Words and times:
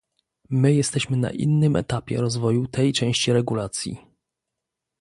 My 0.49 0.69
jesteśmy 0.73 1.17
na 1.17 1.31
innym 1.31 1.75
etapie 1.75 2.21
rozwoju 2.21 2.67
tej 2.67 2.93
części 2.93 3.33
regulacji 3.33 3.97